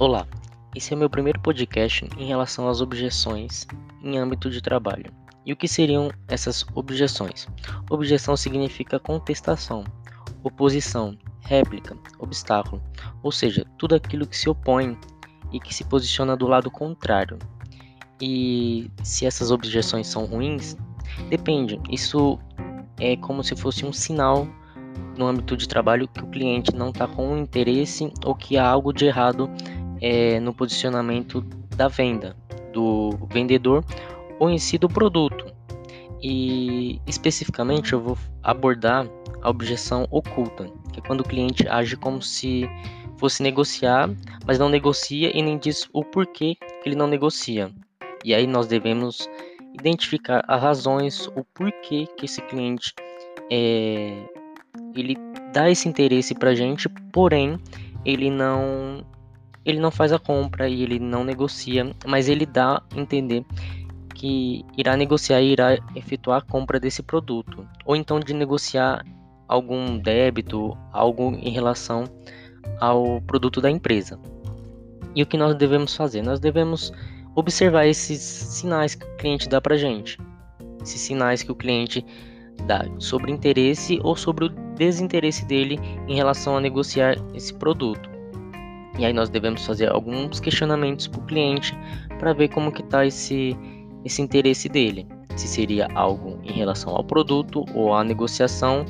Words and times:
Olá, 0.00 0.28
esse 0.76 0.92
é 0.92 0.96
o 0.96 0.98
meu 0.98 1.10
primeiro 1.10 1.40
podcast 1.40 2.08
em 2.16 2.24
relação 2.24 2.68
às 2.68 2.80
objeções 2.80 3.66
em 4.00 4.16
âmbito 4.16 4.48
de 4.48 4.62
trabalho. 4.62 5.12
E 5.44 5.52
o 5.52 5.56
que 5.56 5.66
seriam 5.66 6.08
essas 6.28 6.64
objeções? 6.72 7.48
Objeção 7.90 8.36
significa 8.36 9.00
contestação, 9.00 9.82
oposição, 10.44 11.18
réplica, 11.40 11.96
obstáculo, 12.20 12.80
ou 13.24 13.32
seja, 13.32 13.66
tudo 13.76 13.96
aquilo 13.96 14.24
que 14.24 14.36
se 14.36 14.48
opõe 14.48 14.96
e 15.50 15.58
que 15.58 15.74
se 15.74 15.82
posiciona 15.82 16.36
do 16.36 16.46
lado 16.46 16.70
contrário. 16.70 17.36
E 18.22 18.88
se 19.02 19.26
essas 19.26 19.50
objeções 19.50 20.06
são 20.06 20.26
ruins, 20.26 20.76
depende. 21.28 21.80
Isso 21.90 22.38
é 23.00 23.16
como 23.16 23.42
se 23.42 23.56
fosse 23.56 23.84
um 23.84 23.92
sinal 23.92 24.46
no 25.16 25.26
âmbito 25.26 25.56
de 25.56 25.66
trabalho 25.66 26.06
que 26.06 26.22
o 26.22 26.26
cliente 26.28 26.72
não 26.72 26.90
está 26.90 27.08
com 27.08 27.36
interesse 27.36 28.12
ou 28.24 28.36
que 28.36 28.56
há 28.56 28.64
algo 28.64 28.92
de 28.92 29.06
errado 29.06 29.50
é, 30.00 30.40
no 30.40 30.52
posicionamento 30.52 31.40
da 31.76 31.88
venda, 31.88 32.36
do 32.72 33.10
vendedor 33.30 33.84
ou 34.38 34.50
em 34.50 34.58
si 34.58 34.78
do 34.78 34.88
produto. 34.88 35.46
E 36.22 37.00
especificamente 37.06 37.92
eu 37.92 38.00
vou 38.00 38.18
abordar 38.42 39.08
a 39.42 39.50
objeção 39.50 40.06
oculta, 40.10 40.68
que 40.92 41.00
é 41.00 41.02
quando 41.02 41.20
o 41.20 41.24
cliente 41.24 41.68
age 41.68 41.96
como 41.96 42.20
se 42.20 42.68
fosse 43.16 43.42
negociar, 43.42 44.10
mas 44.46 44.58
não 44.58 44.68
negocia 44.68 45.36
e 45.36 45.42
nem 45.42 45.58
diz 45.58 45.88
o 45.92 46.04
porquê 46.04 46.56
que 46.82 46.88
ele 46.88 46.96
não 46.96 47.06
negocia. 47.06 47.70
E 48.24 48.34
aí 48.34 48.46
nós 48.46 48.66
devemos 48.66 49.28
identificar 49.74 50.44
as 50.48 50.60
razões, 50.60 51.26
o 51.28 51.44
porquê 51.54 52.06
que 52.16 52.24
esse 52.24 52.40
cliente 52.42 52.92
é, 53.50 54.24
ele 54.94 55.16
dá 55.52 55.70
esse 55.70 55.88
interesse 55.88 56.34
para 56.34 56.54
gente, 56.54 56.88
porém 57.12 57.58
ele 58.04 58.30
não 58.30 59.04
ele 59.64 59.80
não 59.80 59.90
faz 59.90 60.12
a 60.12 60.18
compra 60.18 60.68
e 60.68 60.82
ele 60.82 60.98
não 60.98 61.24
negocia, 61.24 61.94
mas 62.06 62.28
ele 62.28 62.46
dá 62.46 62.82
a 62.90 63.00
entender 63.00 63.44
que 64.14 64.64
irá 64.76 64.96
negociar 64.96 65.40
e 65.40 65.52
irá 65.52 65.78
efetuar 65.94 66.38
a 66.38 66.42
compra 66.42 66.80
desse 66.80 67.02
produto, 67.02 67.66
ou 67.84 67.94
então 67.94 68.18
de 68.18 68.34
negociar 68.34 69.04
algum 69.46 69.96
débito, 69.98 70.76
algo 70.92 71.34
em 71.40 71.50
relação 71.50 72.04
ao 72.80 73.20
produto 73.22 73.60
da 73.60 73.70
empresa. 73.70 74.18
E 75.14 75.22
o 75.22 75.26
que 75.26 75.36
nós 75.36 75.54
devemos 75.54 75.94
fazer? 75.94 76.22
Nós 76.22 76.40
devemos 76.40 76.92
observar 77.34 77.86
esses 77.86 78.20
sinais 78.20 78.94
que 78.94 79.06
o 79.06 79.16
cliente 79.16 79.48
dá 79.48 79.60
para 79.60 79.76
gente, 79.76 80.18
esses 80.82 81.00
sinais 81.00 81.42
que 81.42 81.52
o 81.52 81.56
cliente 81.56 82.04
dá 82.66 82.84
sobre 82.98 83.30
interesse 83.30 84.00
ou 84.02 84.16
sobre 84.16 84.46
o 84.46 84.48
desinteresse 84.48 85.44
dele 85.46 85.78
em 86.08 86.16
relação 86.16 86.56
a 86.56 86.60
negociar 86.60 87.16
esse 87.34 87.54
produto. 87.54 88.17
E 88.98 89.04
aí 89.04 89.12
nós 89.12 89.28
devemos 89.28 89.64
fazer 89.64 89.90
alguns 89.90 90.40
questionamentos 90.40 91.06
para 91.06 91.20
o 91.20 91.24
cliente 91.24 91.78
para 92.18 92.32
ver 92.32 92.48
como 92.48 92.72
que 92.72 92.82
está 92.82 93.06
esse, 93.06 93.56
esse 94.04 94.20
interesse 94.20 94.68
dele. 94.68 95.06
Se 95.36 95.46
seria 95.46 95.88
algo 95.94 96.40
em 96.42 96.52
relação 96.52 96.96
ao 96.96 97.04
produto 97.04 97.64
ou 97.74 97.94
à 97.94 98.02
negociação, 98.02 98.84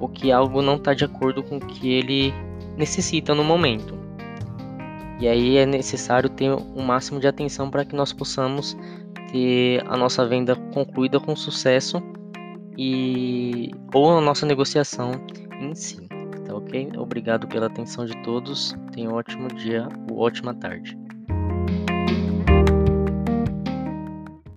ou 0.00 0.08
que 0.08 0.32
algo 0.32 0.60
não 0.60 0.74
está 0.74 0.92
de 0.92 1.04
acordo 1.04 1.42
com 1.42 1.58
o 1.58 1.60
que 1.60 1.92
ele 1.92 2.34
necessita 2.76 3.34
no 3.34 3.44
momento. 3.44 3.96
E 5.20 5.28
aí 5.28 5.56
é 5.56 5.64
necessário 5.64 6.28
ter 6.28 6.50
o 6.50 6.60
um 6.74 6.82
máximo 6.82 7.20
de 7.20 7.28
atenção 7.28 7.70
para 7.70 7.84
que 7.84 7.94
nós 7.94 8.12
possamos 8.12 8.76
ter 9.30 9.84
a 9.86 9.96
nossa 9.96 10.26
venda 10.26 10.56
concluída 10.74 11.20
com 11.20 11.36
sucesso 11.36 12.02
e 12.76 13.70
ou 13.94 14.18
a 14.18 14.20
nossa 14.20 14.44
negociação 14.44 15.12
em 15.60 15.74
si. 15.76 16.13
Ok? 16.74 16.90
Obrigado 16.98 17.46
pela 17.46 17.66
atenção 17.66 18.04
de 18.04 18.20
todos. 18.24 18.74
Tenha 18.92 19.08
um 19.08 19.14
ótimo 19.14 19.46
dia 19.46 19.88
ou 20.10 20.18
ótima 20.18 20.52
tarde. 20.52 20.98